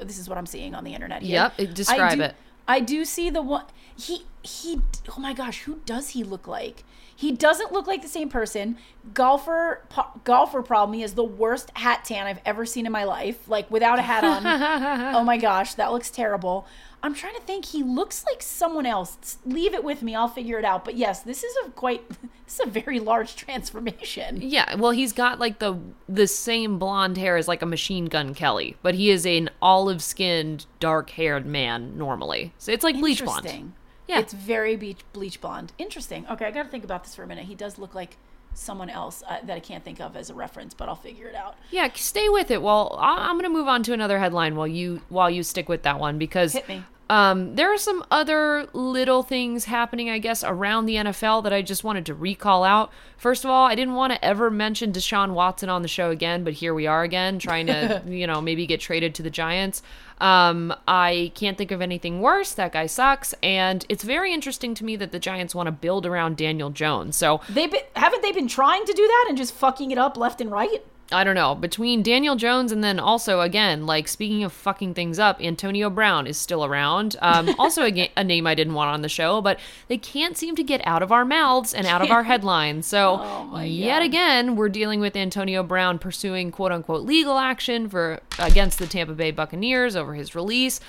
this 0.02 0.20
is 0.20 0.30
what 0.30 0.38
I'm 0.38 0.46
seeing 0.46 0.76
on 0.76 0.84
the 0.84 0.94
internet. 0.94 1.22
Here. 1.24 1.34
Yep, 1.36 1.54
it- 1.58 1.70
I 1.70 1.74
describe 1.74 2.18
do- 2.18 2.24
it. 2.24 2.36
I 2.68 2.80
do 2.80 3.04
see 3.06 3.30
the 3.30 3.42
one. 3.42 3.66
He 3.98 4.26
he. 4.44 4.82
Oh 5.18 5.20
my 5.20 5.34
gosh, 5.34 5.62
who 5.64 5.80
does 5.86 6.10
he 6.10 6.24
look 6.24 6.48
like? 6.48 6.84
He 7.16 7.32
doesn't 7.32 7.72
look 7.72 7.88
like 7.88 8.02
the 8.02 8.08
same 8.08 8.30
person. 8.30 8.78
Golfer 9.14 9.86
po- 9.90 10.20
golfer 10.24 10.62
problem. 10.62 10.94
He 10.94 11.02
has 11.02 11.14
the 11.14 11.24
worst 11.24 11.72
hat 11.76 12.06
tan 12.06 12.26
I've 12.28 12.42
ever 12.46 12.66
seen 12.66 12.86
in 12.86 12.92
my 12.92 13.04
life. 13.04 13.48
Like 13.48 13.70
without 13.70 14.00
a 14.00 14.02
hat 14.02 14.24
on. 14.24 14.46
oh 15.16 15.24
my 15.24 15.38
gosh, 15.38 15.74
that 15.76 15.92
looks 15.92 16.10
terrible. 16.10 16.66
I'm 17.06 17.14
trying 17.14 17.36
to 17.36 17.42
think. 17.42 17.66
He 17.66 17.84
looks 17.84 18.24
like 18.26 18.42
someone 18.42 18.86
else. 18.86 19.38
Leave 19.46 19.74
it 19.74 19.84
with 19.84 20.02
me. 20.02 20.16
I'll 20.16 20.30
figure 20.30 20.58
it 20.58 20.64
out. 20.64 20.86
But 20.86 20.96
yes, 20.96 21.22
this 21.22 21.44
is 21.44 21.54
a 21.66 21.70
quite. 21.72 22.04
This 22.46 22.60
is 22.60 22.68
a 22.68 22.70
very 22.70 23.00
large 23.00 23.36
transformation. 23.38 24.40
Yeah, 24.42 24.76
well, 24.76 24.92
he's 24.92 25.14
got 25.14 25.40
like 25.40 25.60
the 25.60 25.80
the 26.10 26.28
same 26.28 26.78
blonde 26.78 27.18
hair 27.18 27.38
as 27.38 27.48
like 27.48 27.62
a 27.62 27.66
machine 27.66 28.06
gun 28.06 28.36
Kelly, 28.36 28.76
but 28.84 28.96
he 28.96 29.10
is 29.10 29.26
an 29.26 29.50
olive 29.62 30.04
skinned, 30.04 30.66
dark 30.80 31.10
haired 31.12 31.46
man 31.46 31.98
normally. 31.98 32.54
So 32.58 32.72
it's 32.72 32.84
like 32.84 33.00
bleach 33.00 33.24
blonde. 33.24 33.74
Yeah. 34.14 34.20
It's 34.20 34.34
very 34.34 34.76
beach, 34.76 35.00
bleach 35.14 35.42
blonde. 35.42 35.74
Interesting. 35.78 36.26
Okay, 36.30 36.46
I 36.46 36.52
got 36.52 36.64
to 36.64 36.70
think 36.70 36.84
about 36.84 37.04
this 37.04 37.16
for 37.16 37.24
a 37.24 37.28
minute. 37.28 37.46
He 37.46 37.56
does 37.56 37.78
look 37.78 37.94
like 37.96 38.18
someone 38.54 38.90
else 38.90 39.24
uh, 39.28 39.38
that 39.44 39.56
I 39.56 39.60
can't 39.60 39.84
think 39.84 40.00
of 40.00 40.16
as 40.16 40.30
a 40.30 40.34
reference, 40.36 40.74
but 40.76 40.88
I'll 40.88 40.96
figure 40.96 41.28
it 41.28 41.36
out. 41.36 41.56
Yeah, 41.72 41.90
stay 41.96 42.30
with 42.30 42.52
it. 42.52 42.62
Well, 42.62 42.96
I- 43.00 43.28
I'm 43.28 43.34
going 43.36 43.44
to 43.44 43.50
move 43.50 43.68
on 43.68 43.82
to 43.84 43.94
another 43.94 44.20
headline 44.20 44.56
while 44.56 44.68
you 44.68 45.02
while 45.10 45.30
you 45.30 45.42
stick 45.44 45.68
with 45.68 45.82
that 45.84 46.00
one 46.00 46.18
because 46.20 46.54
Hit 46.54 46.68
me. 46.70 46.84
Um, 47.10 47.56
there 47.56 47.72
are 47.74 47.78
some 47.78 48.04
other 48.10 48.68
little 48.74 49.24
things 49.24 49.66
happening, 49.66 50.10
I 50.10 50.20
guess, 50.20 50.44
around 50.44 50.86
the 50.86 50.96
NFL 50.96 51.44
that 51.44 51.54
I 51.54 51.62
just 51.62 51.84
wanted 51.84 52.06
to 52.08 52.14
recall 52.14 52.64
out. 52.64 52.92
First 53.18 53.44
of 53.44 53.52
all, 53.52 53.66
I 53.66 53.76
didn't 53.76 53.96
want 53.96 54.14
to 54.14 54.24
ever 54.24 54.50
mention 54.50 54.92
Deshaun 54.92 55.34
Watson 55.34 55.70
on 55.70 55.82
the 55.82 55.88
show 55.88 56.12
again, 56.12 56.44
but 56.44 56.54
here 56.54 56.74
we 56.74 56.88
are 56.88 57.04
again, 57.04 57.40
trying 57.40 57.68
to, 57.68 58.02
you 58.08 58.26
know, 58.26 58.42
maybe 58.42 58.66
get 58.66 58.80
traded 58.80 59.16
to 59.16 59.24
the 59.24 59.30
Giants. 59.30 59.82
Um, 60.20 60.74
I 60.88 61.32
can't 61.36 61.58
think 61.58 61.72
of 61.72 61.82
anything 61.82 62.22
worse. 62.22 62.54
That 62.54 62.72
guy 62.72 62.86
sucks, 62.86 63.34
and 63.44 63.86
it's 63.90 64.04
very 64.04 64.34
interesting 64.34 64.74
to 64.76 64.86
me 64.86 64.96
that 64.96 65.12
the 65.12 65.20
Giants 65.20 65.54
want 65.54 65.68
to 65.68 65.72
build 65.72 66.06
around 66.06 66.38
Daniel 66.38 66.70
Jones. 66.70 67.18
So 67.18 67.42
They 67.50 67.70
haven't 67.96 68.22
they 68.22 68.32
been 68.32 68.48
trying 68.48 68.86
to 68.86 68.94
do 68.94 69.06
that 69.06 69.26
and 69.28 69.38
just 69.38 69.54
fucking 69.54 69.92
it 69.92 69.98
up 69.98 70.16
left 70.16 70.40
and 70.40 70.52
right? 70.52 70.84
I 71.12 71.24
don't 71.24 71.36
know. 71.36 71.54
Between 71.54 72.02
Daniel 72.02 72.36
Jones 72.36 72.72
and 72.72 72.84
then 72.84 73.00
also 73.00 73.42
again, 73.42 73.86
like 73.86 74.08
speaking 74.08 74.44
of 74.44 74.52
fucking 74.54 74.94
things 74.96 75.20
up, 75.20 75.40
Antonio 75.44 75.90
Brown 75.90 76.26
is 76.26 76.38
still 76.38 76.66
around. 76.66 77.16
Um, 77.22 77.54
also 77.60 77.84
a, 77.84 77.92
ga- 77.92 78.12
a 78.18 78.24
name 78.24 78.48
I 78.48 78.56
didn't 78.56 78.74
want 78.74 78.90
on 78.90 79.02
the 79.02 79.10
show, 79.10 79.42
but 79.42 79.60
they 79.90 79.98
can't 79.98 80.38
seem 80.38 80.56
to 80.56 80.64
get 80.64 80.82
out 80.88 81.04
of 81.04 81.12
our 81.12 81.26
mouths 81.26 81.74
and 81.74 81.86
out 81.86 82.02
of 82.02 82.10
our 82.10 82.24
headlines. 82.32 82.88
So 82.88 83.20
Oh 83.22 83.60
yet 83.62 84.00
God. 84.00 84.06
again, 84.06 84.56
we're 84.56 84.70
dealing 84.70 85.02
with 85.02 85.16
Antonio 85.16 85.62
Brown 85.62 86.00
pursuing 86.00 86.52
quote 86.52 86.72
unquote 86.72 87.04
legal 87.06 87.38
action 87.38 87.90
for 87.90 88.20
against 88.40 88.80
the 88.80 88.88
Tampa 88.88 89.14
Bay 89.14 89.30
Buccaneers 89.32 89.96
over 89.96 90.16
his 90.16 90.34
release. 90.34 90.80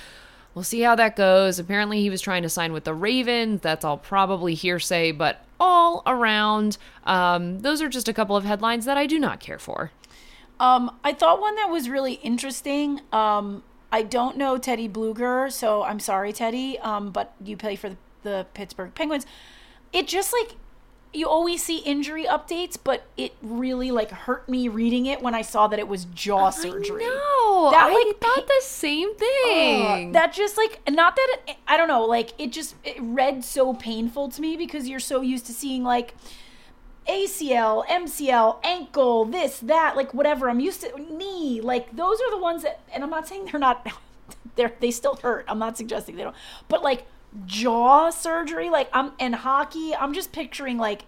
We'll 0.55 0.63
see 0.63 0.83
how 0.83 0.95
that 0.95 1.17
goes. 1.17 1.59
Apparently, 1.59 2.01
he 2.01 2.09
was 2.11 2.21
trying 2.21 2.45
to 2.45 2.49
sign 2.49 2.73
with 2.73 2.85
the 2.85 2.95
Ravens. 2.95 3.61
That's 3.61 3.85
all 3.85 3.99
probably 3.99 4.55
hearsay, 4.55 5.11
but 5.11 5.45
all 5.59 6.03
around, 6.07 6.79
um, 7.05 7.59
those 7.61 7.83
are 7.83 7.89
just 7.89 8.09
a 8.09 8.13
couple 8.13 8.37
of 8.37 8.45
headlines 8.45 8.85
that 8.85 8.97
I 8.97 9.07
do 9.07 9.19
not 9.19 9.41
care 9.41 9.59
for. 9.59 9.91
Um, 10.61 10.97
I 11.03 11.13
thought 11.13 11.41
one 11.41 11.57
that 11.57 11.69
was 11.69 11.89
really 11.89 12.15
interesting. 12.15 13.01
Um, 13.13 13.63
I 13.93 14.03
don't 14.03 14.37
know 14.37 14.59
Teddy 14.59 14.89
Blueger, 14.89 15.51
so 15.53 15.83
I'm 15.83 16.01
sorry, 16.01 16.33
Teddy. 16.33 16.79
Um, 16.79 17.11
but 17.11 17.35
you 17.43 17.57
play 17.57 17.77
for 17.77 17.91
the, 17.91 17.97
the 18.23 18.47
Pittsburgh 18.55 18.95
Penguins. 18.95 19.27
It 19.93 20.09
just 20.09 20.33
like 20.33 20.57
you 21.15 21.29
always 21.29 21.63
see 21.63 21.79
injury 21.79 22.25
updates, 22.25 22.77
but 22.83 23.05
it 23.17 23.35
really 23.41 23.91
like 23.91 24.11
hurt 24.11 24.49
me 24.49 24.69
reading 24.69 25.07
it 25.07 25.23
when 25.23 25.35
I 25.35 25.43
saw 25.43 25.69
that 25.69 25.79
it 25.79 25.87
was 25.87 26.07
jaw 26.07 26.51
surgery. 26.51 27.05
No, 27.05 27.71
That, 27.71 27.87
I 27.89 28.05
like, 28.07 28.21
thought 28.21 28.47
the 28.47 28.63
same 28.63 29.15
thing. 29.15 30.09
Uh, 30.11 30.13
that 30.13 30.33
just 30.33 30.57
like 30.57 30.81
not 30.91 31.15
that 31.15 31.37
it, 31.47 31.57
I 31.69 31.77
don't 31.77 31.89
know, 31.89 32.05
like 32.05 32.33
it 32.39 32.51
just 32.53 32.75
it 32.85 32.97
read 33.01 33.45
so 33.45 33.75
painful 33.75 34.29
to 34.31 34.41
me 34.41 34.57
because 34.57 34.89
you're 34.89 35.01
so 35.01 35.21
used 35.21 35.47
to 35.47 35.53
seeing 35.53 35.85
like 35.85 36.15
ACL, 37.09 37.87
MCL, 37.87 38.61
ankle, 38.65 39.25
this, 39.25 39.59
that, 39.61 39.97
like 39.97 40.15
whatever. 40.15 40.49
I'm 40.49 40.61
used 40.61 40.81
to 40.83 40.99
knee, 40.99 41.61
like 41.61 41.95
those 41.95 42.21
are 42.21 42.31
the 42.31 42.39
ones 42.39 42.63
that, 42.63 42.81
and 42.93 43.03
I'm 43.03 43.11
not 43.11 43.29
saying 43.29 43.47
they're 43.51 43.61
not 43.61 43.87
They're 44.57 44.73
they 44.81 44.91
still 44.91 45.17
hurt. 45.17 45.45
I'm 45.49 45.59
not 45.59 45.77
suggesting 45.77 46.17
they 46.17 46.23
don't, 46.23 46.37
but 46.69 46.83
like 46.83 47.07
jaw 47.47 48.11
surgery, 48.11 48.71
like 48.71 48.89
I'm 48.93 49.13
and 49.19 49.35
hockey. 49.35 49.95
I'm 49.95 50.13
just 50.13 50.33
picturing 50.33 50.79
like 50.79 51.05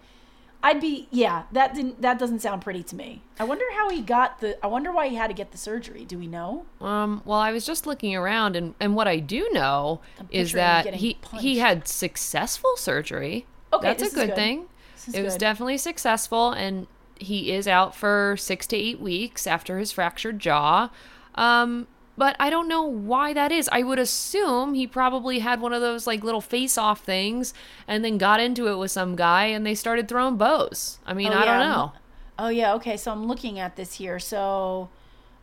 I'd 0.63 0.81
be 0.81 1.07
yeah. 1.11 1.45
That 1.53 1.75
didn't 1.75 2.03
that 2.03 2.19
doesn't 2.19 2.41
sound 2.41 2.63
pretty 2.63 2.83
to 2.85 2.97
me. 2.97 3.23
I 3.39 3.45
wonder 3.45 3.65
how 3.77 3.91
he 3.91 4.03
got 4.03 4.41
the. 4.41 4.63
I 4.65 4.67
wonder 4.67 4.91
why 4.91 5.09
he 5.09 5.17
had 5.17 5.29
to 5.29 5.35
get 5.35 5.53
the 5.53 5.59
surgery. 5.59 6.05
Do 6.05 6.19
we 6.19 6.27
know? 6.27 6.67
Um, 6.81 7.23
well, 7.25 7.39
I 7.39 7.53
was 7.53 7.65
just 7.65 7.87
looking 7.87 8.17
around, 8.17 8.57
and, 8.57 8.75
and 8.81 8.97
what 8.97 9.07
I 9.07 9.19
do 9.19 9.49
know 9.53 10.01
is 10.31 10.53
that 10.53 10.95
he 10.95 11.15
punched. 11.15 11.43
he 11.43 11.59
had 11.59 11.87
successful 11.87 12.77
surgery. 12.77 13.47
Okay, 13.73 13.87
that's 13.87 14.03
a 14.03 14.15
good, 14.15 14.29
good. 14.29 14.35
thing. 14.35 14.67
It 15.13 15.23
was 15.23 15.35
good. 15.35 15.41
definitely 15.41 15.79
successful, 15.79 16.51
and 16.53 16.87
he 17.19 17.53
is 17.53 17.67
out 17.67 17.95
for 17.95 18.37
six 18.39 18.67
to 18.69 18.77
eight 18.77 19.01
weeks 19.01 19.47
after 19.47 19.79
his 19.79 19.93
fractured 19.93 20.39
jaw. 20.39 20.91
Um, 21.35 21.87
but 22.19 22.35
I 22.41 22.49
don't 22.51 22.67
know 22.69 22.83
why 22.83 23.33
that 23.35 23.53
is. 23.53 23.69
I 23.71 23.83
would 23.83 23.99
assume 23.99 24.75
he 24.75 24.87
probably 24.87 25.41
had 25.41 25.61
one 25.61 25.73
of 25.75 25.81
those 25.83 26.07
like 26.07 26.25
little 26.25 26.41
face-off 26.41 27.01
things, 27.05 27.53
and 27.87 28.05
then 28.05 28.19
got 28.19 28.41
into 28.41 28.69
it 28.69 28.77
with 28.77 28.91
some 28.91 29.17
guy, 29.17 29.47
and 29.47 29.67
they 29.67 29.75
started 29.75 30.09
throwing 30.09 30.37
bows. 30.37 30.99
I 31.07 31.13
mean, 31.15 31.33
Oh, 31.33 31.39
I 31.39 31.45
don't 31.45 31.61
know. 31.61 31.93
Oh 32.39 32.49
yeah, 32.49 32.75
okay. 32.75 32.97
So 32.97 33.13
I'm 33.13 33.27
looking 33.27 33.59
at 33.59 33.77
this 33.77 33.95
here. 33.95 34.19
So, 34.19 34.89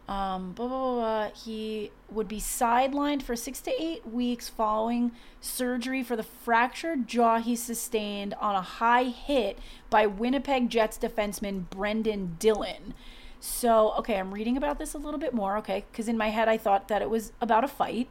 um, 0.07 0.51
blah, 0.51 0.67
blah, 0.67 0.95
blah, 0.95 0.95
blah. 0.95 1.29
he 1.29 1.91
would 2.09 2.27
be 2.27 2.39
sidelined 2.39 3.21
for 3.21 3.35
six 3.35 3.61
to 3.61 3.81
eight 3.81 4.05
weeks 4.05 4.49
following 4.49 5.11
surgery 5.39 6.03
for 6.03 6.15
the 6.15 6.23
fractured 6.23 7.07
jaw 7.07 7.39
he 7.39 7.55
sustained 7.55 8.33
on 8.35 8.55
a 8.55 8.61
high 8.61 9.05
hit 9.05 9.57
by 9.89 10.05
Winnipeg 10.05 10.69
Jets 10.69 10.97
defenseman 10.97 11.69
Brendan 11.69 12.35
Dillon. 12.37 12.93
So, 13.39 13.93
okay, 13.97 14.17
I'm 14.17 14.33
reading 14.33 14.57
about 14.57 14.77
this 14.77 14.93
a 14.93 14.97
little 14.97 15.19
bit 15.19 15.33
more. 15.33 15.57
Okay, 15.57 15.85
because 15.91 16.07
in 16.07 16.17
my 16.17 16.29
head 16.29 16.49
I 16.49 16.57
thought 16.57 16.89
that 16.89 17.01
it 17.01 17.09
was 17.09 17.31
about 17.39 17.63
a 17.63 17.67
fight. 17.69 18.09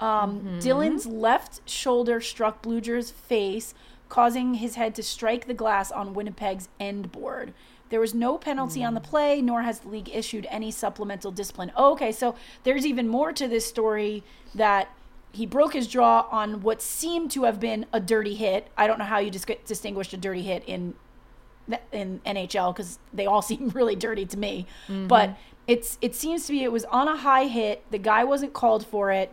Um, 0.00 0.58
Dillon's 0.60 1.06
left 1.06 1.68
shoulder 1.68 2.20
struck 2.20 2.62
Blueger's 2.62 3.10
face, 3.10 3.74
causing 4.08 4.54
his 4.54 4.74
head 4.74 4.94
to 4.96 5.02
strike 5.02 5.46
the 5.46 5.54
glass 5.54 5.92
on 5.92 6.14
Winnipeg's 6.14 6.68
end 6.80 7.12
board. 7.12 7.54
There 7.90 8.00
was 8.00 8.14
no 8.14 8.38
penalty 8.38 8.82
on 8.82 8.94
the 8.94 9.00
play, 9.00 9.40
nor 9.42 9.62
has 9.62 9.80
the 9.80 9.88
league 9.88 10.10
issued 10.12 10.46
any 10.50 10.70
supplemental 10.70 11.30
discipline. 11.30 11.70
Oh, 11.76 11.92
okay, 11.92 12.12
so 12.12 12.34
there's 12.64 12.86
even 12.86 13.08
more 13.08 13.32
to 13.32 13.46
this 13.46 13.66
story 13.66 14.24
that 14.54 14.88
he 15.32 15.46
broke 15.46 15.72
his 15.72 15.86
jaw 15.86 16.26
on 16.30 16.60
what 16.62 16.80
seemed 16.80 17.30
to 17.32 17.44
have 17.44 17.60
been 17.60 17.86
a 17.92 18.00
dirty 18.00 18.34
hit. 18.34 18.68
I 18.76 18.86
don't 18.86 18.98
know 18.98 19.04
how 19.04 19.18
you 19.18 19.30
dis- 19.30 19.46
distinguished 19.66 20.12
a 20.12 20.16
dirty 20.16 20.42
hit 20.42 20.64
in 20.66 20.94
in 21.92 22.20
NHL 22.26 22.74
because 22.74 22.98
they 23.12 23.26
all 23.26 23.42
seem 23.50 23.68
really 23.70 23.96
dirty 23.96 24.26
to 24.26 24.38
me. 24.38 24.66
Mm-hmm. 24.88 25.08
But 25.08 25.36
it's 25.66 25.98
it 26.00 26.14
seems 26.14 26.46
to 26.46 26.52
be 26.52 26.62
it 26.62 26.72
was 26.72 26.84
on 26.86 27.08
a 27.08 27.16
high 27.16 27.46
hit. 27.46 27.84
The 27.90 27.98
guy 27.98 28.24
wasn't 28.24 28.52
called 28.52 28.86
for 28.86 29.10
it. 29.10 29.32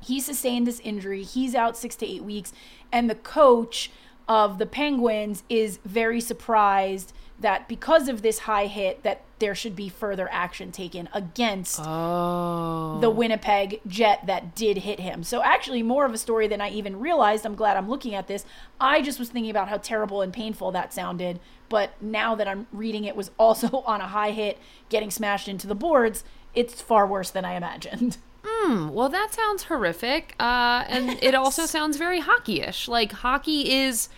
He 0.00 0.20
sustained 0.20 0.66
this 0.66 0.80
injury. 0.80 1.22
He's 1.22 1.54
out 1.54 1.76
six 1.76 1.96
to 1.96 2.06
eight 2.06 2.22
weeks, 2.22 2.52
and 2.92 3.10
the 3.10 3.14
coach 3.14 3.90
of 4.28 4.58
the 4.58 4.66
Penguins 4.66 5.44
is 5.48 5.78
very 5.84 6.20
surprised 6.20 7.12
that 7.38 7.68
because 7.68 8.08
of 8.08 8.22
this 8.22 8.40
high 8.40 8.66
hit 8.66 9.02
that 9.02 9.22
there 9.38 9.54
should 9.54 9.76
be 9.76 9.90
further 9.90 10.26
action 10.32 10.72
taken 10.72 11.06
against 11.12 11.78
Oh. 11.84 12.98
the 13.00 13.10
Winnipeg 13.10 13.80
Jet 13.86 14.26
that 14.26 14.54
did 14.54 14.78
hit 14.78 15.00
him. 15.00 15.22
So 15.22 15.42
actually 15.42 15.82
more 15.82 16.06
of 16.06 16.14
a 16.14 16.18
story 16.18 16.48
than 16.48 16.62
I 16.62 16.70
even 16.70 16.98
realized. 16.98 17.44
I'm 17.44 17.54
glad 17.54 17.76
I'm 17.76 17.88
looking 17.90 18.14
at 18.14 18.26
this. 18.26 18.46
I 18.80 19.02
just 19.02 19.18
was 19.18 19.28
thinking 19.28 19.50
about 19.50 19.68
how 19.68 19.76
terrible 19.76 20.22
and 20.22 20.32
painful 20.32 20.72
that 20.72 20.94
sounded, 20.94 21.38
but 21.68 21.90
now 22.00 22.34
that 22.34 22.48
I'm 22.48 22.66
reading 22.72 23.04
it 23.04 23.14
was 23.16 23.30
also 23.38 23.68
on 23.86 24.00
a 24.00 24.06
high 24.08 24.30
hit 24.30 24.58
getting 24.88 25.10
smashed 25.10 25.48
into 25.48 25.66
the 25.66 25.74
boards, 25.74 26.24
it's 26.54 26.80
far 26.80 27.06
worse 27.06 27.30
than 27.30 27.44
I 27.44 27.54
imagined. 27.54 28.16
Hmm, 28.48 28.90
well, 28.90 29.08
that 29.08 29.34
sounds 29.34 29.64
horrific. 29.64 30.36
Uh, 30.38 30.84
and 30.86 31.18
it 31.20 31.34
also 31.34 31.66
sounds 31.66 31.96
very 31.96 32.20
hockey-ish. 32.20 32.86
Like 32.86 33.10
hockey 33.10 33.72
is 33.72 34.08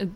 uh, 0.00 0.06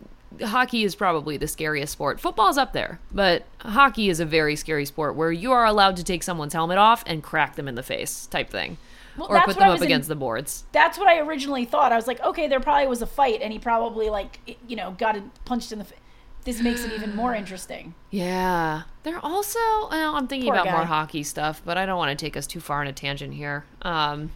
hockey 0.41 0.83
is 0.83 0.95
probably 0.95 1.37
the 1.37 1.47
scariest 1.47 1.93
sport. 1.93 2.19
Football's 2.19 2.57
up 2.57 2.73
there, 2.73 2.99
but 3.11 3.45
hockey 3.59 4.09
is 4.09 4.19
a 4.19 4.25
very 4.25 4.55
scary 4.55 4.85
sport 4.85 5.15
where 5.15 5.31
you 5.31 5.51
are 5.51 5.65
allowed 5.65 5.95
to 5.97 6.03
take 6.03 6.23
someone's 6.23 6.53
helmet 6.53 6.77
off 6.77 7.03
and 7.07 7.21
crack 7.23 7.55
them 7.55 7.67
in 7.67 7.75
the 7.75 7.83
face, 7.83 8.25
type 8.27 8.49
thing, 8.49 8.77
Well, 9.17 9.27
or 9.29 9.39
put 9.41 9.57
I 9.57 9.59
them 9.59 9.69
up 9.71 9.77
in- 9.77 9.83
against 9.83 10.07
the 10.07 10.15
boards. 10.15 10.63
That's 10.71 10.97
what 10.97 11.07
I 11.07 11.19
originally 11.19 11.65
thought. 11.65 11.91
I 11.91 11.95
was 11.95 12.07
like, 12.07 12.21
okay, 12.21 12.47
there 12.47 12.59
probably 12.59 12.87
was 12.87 13.01
a 13.01 13.07
fight 13.07 13.41
and 13.41 13.51
he 13.53 13.59
probably 13.59 14.09
like, 14.09 14.57
you 14.67 14.75
know, 14.75 14.91
got 14.97 15.17
punched 15.45 15.71
in 15.71 15.79
the 15.79 15.85
face. 15.85 15.99
This 16.43 16.61
makes 16.61 16.83
it 16.85 16.93
even 16.93 17.15
more 17.15 17.33
interesting. 17.33 17.95
Yeah, 18.11 18.83
they're 19.01 19.17
also. 19.25 19.57
Well, 19.89 20.15
I'm 20.15 20.27
thinking 20.27 20.51
Poor 20.51 20.61
about 20.61 20.71
more 20.71 20.85
hockey 20.85 21.23
stuff, 21.23 21.59
but 21.65 21.75
I 21.75 21.87
don't 21.87 21.97
want 21.97 22.17
to 22.17 22.23
take 22.25 22.37
us 22.37 22.45
too 22.45 22.59
far 22.59 22.81
on 22.81 22.87
a 22.87 22.93
tangent 22.93 23.33
here. 23.33 23.65
Um, 23.81 24.29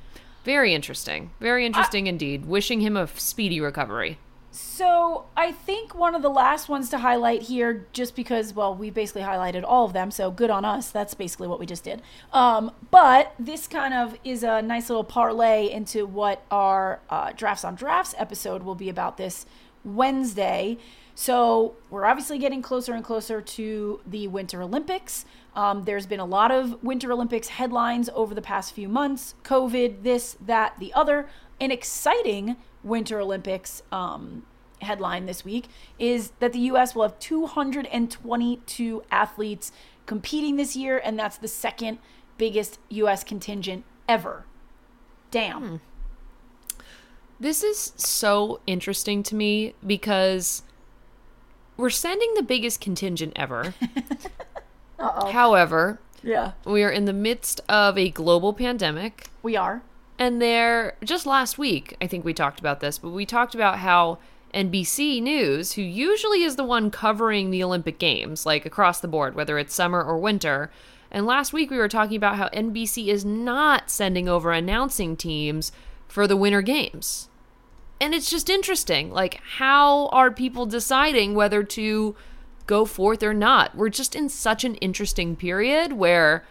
very 0.43 0.73
interesting, 0.73 1.29
very 1.39 1.67
interesting 1.67 2.07
indeed. 2.07 2.47
Wishing 2.47 2.81
him 2.81 2.97
a 2.97 3.05
speedy 3.09 3.61
recovery. 3.61 4.17
So 4.51 5.25
I 5.37 5.51
think 5.51 5.93
one 5.93 6.15
of 6.15 6.21
the 6.21 6.29
last 6.29 6.69
ones 6.69 6.89
to 6.89 6.97
highlight 6.97 7.43
here, 7.43 7.85
just 7.93 8.15
because, 8.15 8.53
well, 8.53 8.73
we 8.73 8.89
basically 8.89 9.21
highlighted 9.21 9.63
all 9.63 9.85
of 9.85 9.93
them, 9.93 10.09
so 10.09 10.31
good 10.31 10.49
on 10.49 10.65
us. 10.65 10.89
That's 10.89 11.13
basically 11.13 11.47
what 11.47 11.59
we 11.59 11.67
just 11.67 11.83
did. 11.83 12.01
Um, 12.33 12.71
but 12.89 13.35
this 13.37 13.67
kind 13.67 13.93
of 13.93 14.17
is 14.23 14.43
a 14.43 14.61
nice 14.61 14.89
little 14.89 15.03
parlay 15.03 15.69
into 15.69 16.05
what 16.05 16.43
our 16.49 16.99
uh, 17.09 17.31
Drafts 17.35 17.63
on 17.63 17.75
Drafts 17.75 18.15
episode 18.17 18.63
will 18.63 18.75
be 18.75 18.89
about 18.89 19.17
this 19.17 19.45
Wednesday. 19.83 20.77
So 21.13 21.75
we're 21.89 22.05
obviously 22.05 22.39
getting 22.39 22.61
closer 22.61 22.93
and 22.93 23.03
closer 23.03 23.41
to 23.41 23.99
the 24.07 24.27
Winter 24.29 24.61
Olympics. 24.61 25.25
Um, 25.55 25.83
there's 25.83 26.05
been 26.05 26.19
a 26.19 26.25
lot 26.25 26.49
of 26.49 26.81
Winter 26.81 27.11
Olympics 27.11 27.49
headlines 27.49 28.09
over 28.15 28.33
the 28.33 28.41
past 28.41 28.73
few 28.73 28.87
months 28.87 29.35
COVID, 29.43 30.03
this, 30.03 30.37
that, 30.39 30.75
the 30.79 30.93
other. 30.93 31.27
An 31.59 31.71
exciting 31.71 32.55
Winter 32.83 33.19
Olympics 33.19 33.81
um, 33.91 34.43
headline 34.81 35.25
this 35.25 35.43
week 35.43 35.65
is 35.97 36.31
that 36.39 36.53
the 36.53 36.59
U.S. 36.59 36.95
will 36.95 37.03
have 37.03 37.19
222 37.19 39.03
athletes 39.11 39.71
competing 40.05 40.55
this 40.55 40.75
year, 40.75 40.97
and 41.03 41.19
that's 41.19 41.37
the 41.37 41.47
second 41.47 41.99
biggest 42.37 42.79
U.S. 42.89 43.23
contingent 43.23 43.83
ever. 44.07 44.45
Damn. 45.31 45.81
This 47.39 47.63
is 47.63 47.93
so 47.95 48.59
interesting 48.67 49.23
to 49.23 49.35
me 49.35 49.73
because 49.85 50.63
we're 51.77 51.89
sending 51.89 52.33
the 52.33 52.43
biggest 52.43 52.81
contingent 52.81 53.33
ever. 53.35 53.73
Uh-oh. 54.99 55.31
However, 55.31 55.99
Yeah, 56.21 56.51
we 56.65 56.83
are 56.83 56.89
in 56.91 57.05
the 57.05 57.13
midst 57.13 57.61
of 57.69 57.97
a 57.97 58.09
global 58.09 58.51
pandemic. 58.53 59.27
we 59.41 59.55
are. 59.55 59.81
And 60.19 60.41
there, 60.41 60.97
just 61.03 61.25
last 61.25 61.57
week, 61.57 61.95
I 62.01 62.07
think 62.07 62.25
we 62.25 62.33
talked 62.33 62.59
about 62.59 62.81
this, 62.81 62.99
but 62.99 63.11
we 63.11 63.25
talked 63.25 63.55
about 63.55 63.79
how 63.79 64.19
NBC 64.53 65.21
News, 65.21 65.73
who 65.73 65.81
usually 65.81 66.43
is 66.43 66.57
the 66.57 66.63
one 66.65 66.91
covering 66.91 67.49
the 67.49 67.63
Olympic 67.63 67.97
Games, 67.99 68.45
like 68.45 68.65
across 68.65 68.99
the 68.99 69.07
board, 69.07 69.33
whether 69.33 69.57
it's 69.57 69.73
summer 69.73 70.03
or 70.03 70.17
winter, 70.17 70.69
and 71.09 71.25
last 71.25 71.53
week 71.53 71.71
we 71.71 71.77
were 71.77 71.87
talking 71.87 72.17
about 72.17 72.35
how 72.35 72.49
NBC 72.49 73.07
is 73.07 73.23
not 73.25 73.89
sending 73.89 74.27
over 74.27 74.51
announcing 74.51 75.15
teams 75.15 75.71
for 76.07 76.27
the 76.27 76.37
Winter 76.37 76.61
Games. 76.61 77.29
And 78.01 78.13
it's 78.13 78.29
just 78.29 78.49
interesting. 78.49 79.11
Like, 79.11 79.39
how 79.57 80.07
are 80.07 80.31
people 80.31 80.65
deciding 80.65 81.33
whether 81.33 81.63
to 81.63 82.15
go 82.67 82.85
forth 82.85 83.23
or 83.23 83.33
not? 83.33 83.75
We're 83.75 83.89
just 83.89 84.15
in 84.15 84.29
such 84.29 84.63
an 84.65 84.75
interesting 84.75 85.35
period 85.37 85.93
where. 85.93 86.45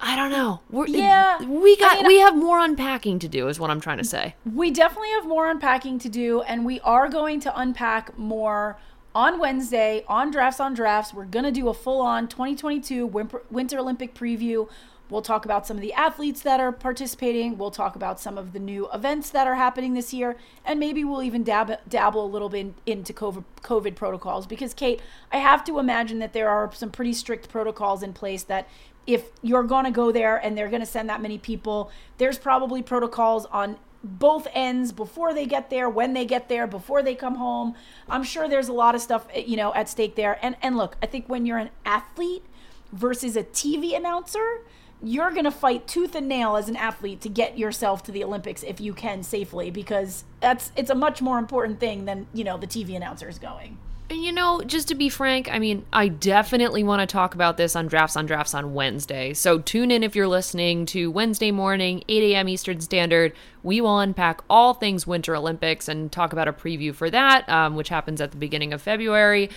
I 0.00 0.14
don't 0.14 0.30
know. 0.30 0.60
We're, 0.70 0.86
Yeah, 0.88 1.40
we 1.42 1.72
I 1.72 1.76
got 1.78 1.96
mean- 1.98 2.06
we 2.06 2.18
have 2.20 2.36
more 2.36 2.58
unpacking 2.60 3.18
to 3.20 3.28
do, 3.28 3.48
is 3.48 3.58
what 3.58 3.70
I'm 3.70 3.80
trying 3.80 3.98
to 3.98 4.04
say. 4.04 4.34
We 4.44 4.70
definitely 4.70 5.10
have 5.10 5.26
more 5.26 5.50
unpacking 5.50 5.98
to 6.00 6.08
do, 6.08 6.42
and 6.42 6.64
we 6.64 6.80
are 6.80 7.08
going 7.08 7.40
to 7.40 7.58
unpack 7.58 8.16
more 8.18 8.76
on 9.14 9.38
Wednesday 9.38 10.04
on 10.06 10.30
Drafts 10.30 10.60
on 10.60 10.74
Drafts. 10.74 11.14
We're 11.14 11.24
going 11.24 11.46
to 11.46 11.50
do 11.50 11.68
a 11.68 11.74
full 11.74 12.02
on 12.02 12.28
2022 12.28 13.06
Winter 13.50 13.78
Olympic 13.78 14.14
preview. 14.14 14.68
We'll 15.08 15.22
talk 15.22 15.44
about 15.44 15.66
some 15.68 15.76
of 15.76 15.80
the 15.82 15.92
athletes 15.94 16.40
that 16.42 16.58
are 16.58 16.72
participating. 16.72 17.56
We'll 17.56 17.70
talk 17.70 17.94
about 17.94 18.18
some 18.18 18.36
of 18.36 18.52
the 18.52 18.58
new 18.58 18.90
events 18.92 19.30
that 19.30 19.46
are 19.46 19.54
happening 19.54 19.94
this 19.94 20.12
year, 20.12 20.36
and 20.64 20.80
maybe 20.80 21.04
we'll 21.04 21.22
even 21.22 21.44
dab- 21.44 21.78
dabble 21.88 22.24
a 22.24 22.26
little 22.26 22.48
bit 22.48 22.74
into 22.86 23.12
COVID, 23.12 23.44
COVID 23.62 23.94
protocols. 23.94 24.46
Because, 24.48 24.74
Kate, 24.74 25.00
I 25.32 25.36
have 25.38 25.62
to 25.66 25.78
imagine 25.78 26.18
that 26.18 26.32
there 26.32 26.48
are 26.50 26.70
some 26.74 26.90
pretty 26.90 27.12
strict 27.12 27.48
protocols 27.48 28.02
in 28.02 28.12
place 28.14 28.42
that 28.42 28.68
if 29.06 29.30
you're 29.42 29.62
going 29.62 29.84
to 29.84 29.90
go 29.90 30.10
there 30.12 30.36
and 30.36 30.56
they're 30.56 30.68
going 30.68 30.80
to 30.80 30.86
send 30.86 31.08
that 31.08 31.22
many 31.22 31.38
people, 31.38 31.90
there's 32.18 32.38
probably 32.38 32.82
protocols 32.82 33.46
on 33.46 33.76
both 34.02 34.46
ends 34.52 34.92
before 34.92 35.34
they 35.34 35.46
get 35.46 35.70
there, 35.70 35.88
when 35.88 36.12
they 36.12 36.24
get 36.24 36.48
there, 36.48 36.66
before 36.66 37.02
they 37.02 37.14
come 37.14 37.36
home. 37.36 37.74
I'm 38.08 38.22
sure 38.22 38.48
there's 38.48 38.68
a 38.68 38.72
lot 38.72 38.94
of 38.94 39.00
stuff, 39.00 39.26
eh, 39.32 39.44
you 39.46 39.56
know, 39.56 39.74
at 39.74 39.88
stake 39.88 40.16
there. 40.16 40.38
And 40.42 40.56
and 40.62 40.76
look, 40.76 40.96
I 41.02 41.06
think 41.06 41.28
when 41.28 41.46
you're 41.46 41.58
an 41.58 41.70
athlete 41.84 42.44
versus 42.92 43.36
a 43.36 43.42
TV 43.42 43.96
announcer, 43.96 44.62
you're 45.02 45.30
going 45.30 45.44
to 45.44 45.50
fight 45.50 45.86
tooth 45.86 46.14
and 46.14 46.28
nail 46.28 46.56
as 46.56 46.68
an 46.68 46.76
athlete 46.76 47.20
to 47.20 47.28
get 47.28 47.58
yourself 47.58 48.02
to 48.04 48.12
the 48.12 48.24
Olympics 48.24 48.62
if 48.62 48.80
you 48.80 48.94
can 48.94 49.22
safely 49.22 49.70
because 49.70 50.24
that's 50.40 50.72
it's 50.76 50.90
a 50.90 50.94
much 50.94 51.20
more 51.20 51.38
important 51.38 51.80
thing 51.80 52.04
than, 52.06 52.26
you 52.32 52.44
know, 52.44 52.56
the 52.56 52.66
TV 52.66 52.96
announcers 52.96 53.38
going. 53.38 53.78
And 54.08 54.22
you 54.22 54.30
know, 54.30 54.62
just 54.62 54.86
to 54.88 54.94
be 54.94 55.08
frank, 55.08 55.50
I 55.50 55.58
mean, 55.58 55.84
I 55.92 56.06
definitely 56.06 56.84
want 56.84 57.00
to 57.00 57.12
talk 57.12 57.34
about 57.34 57.56
this 57.56 57.74
on 57.74 57.88
Drafts 57.88 58.16
on 58.16 58.26
Drafts 58.26 58.54
on 58.54 58.72
Wednesday. 58.72 59.34
So 59.34 59.58
tune 59.58 59.90
in 59.90 60.04
if 60.04 60.14
you're 60.14 60.28
listening 60.28 60.86
to 60.86 61.10
Wednesday 61.10 61.50
morning, 61.50 62.04
8 62.08 62.34
a.m. 62.34 62.48
Eastern 62.48 62.80
Standard. 62.80 63.32
We 63.64 63.80
will 63.80 63.98
unpack 63.98 64.42
all 64.48 64.74
things 64.74 65.08
Winter 65.08 65.34
Olympics 65.34 65.88
and 65.88 66.12
talk 66.12 66.32
about 66.32 66.46
a 66.46 66.52
preview 66.52 66.94
for 66.94 67.10
that, 67.10 67.48
um, 67.48 67.74
which 67.74 67.88
happens 67.88 68.20
at 68.20 68.30
the 68.30 68.36
beginning 68.36 68.72
of 68.72 68.80
February. 68.80 69.50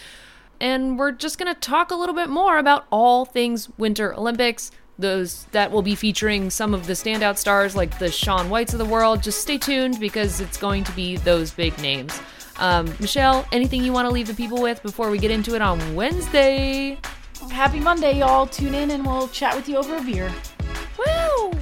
And 0.59 0.97
we're 0.97 1.11
just 1.11 1.37
going 1.37 1.53
to 1.53 1.59
talk 1.59 1.91
a 1.91 1.95
little 1.95 2.15
bit 2.15 2.29
more 2.29 2.57
about 2.57 2.87
all 2.91 3.25
things 3.25 3.69
Winter 3.77 4.15
Olympics. 4.15 4.71
Those 4.97 5.45
that 5.51 5.71
will 5.71 5.83
be 5.83 5.95
featuring 5.95 6.49
some 6.49 6.73
of 6.73 6.87
the 6.87 6.93
standout 6.93 7.37
stars 7.37 7.75
like 7.75 7.99
the 7.99 8.11
Shaun 8.11 8.49
Whites 8.49 8.73
of 8.73 8.79
the 8.79 8.85
world. 8.85 9.21
Just 9.21 9.41
stay 9.41 9.59
tuned 9.59 9.99
because 9.99 10.41
it's 10.41 10.57
going 10.57 10.83
to 10.85 10.91
be 10.93 11.17
those 11.17 11.51
big 11.51 11.79
names. 11.79 12.19
Um, 12.59 12.93
Michelle, 12.99 13.45
anything 13.51 13.83
you 13.83 13.93
want 13.93 14.05
to 14.07 14.13
leave 14.13 14.27
the 14.27 14.33
people 14.33 14.61
with 14.61 14.83
before 14.83 15.09
we 15.09 15.17
get 15.17 15.31
into 15.31 15.55
it 15.55 15.61
on 15.61 15.95
Wednesday? 15.95 16.97
Happy 17.51 17.79
Monday, 17.79 18.19
y'all. 18.19 18.45
Tune 18.45 18.75
in 18.75 18.91
and 18.91 19.05
we'll 19.05 19.29
chat 19.29 19.55
with 19.55 19.67
you 19.67 19.77
over 19.77 19.95
a 19.97 20.01
beer. 20.01 20.31
Woo! 20.97 21.58